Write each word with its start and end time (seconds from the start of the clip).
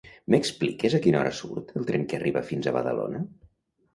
M'expliques 0.33 0.95
a 0.97 1.01
quina 1.03 1.19
hora 1.19 1.33
surt 1.41 1.69
el 1.81 1.85
tren 1.91 2.07
que 2.13 2.19
arriba 2.19 2.45
fins 2.47 2.69
a 2.69 2.73
Badalona? 2.79 3.21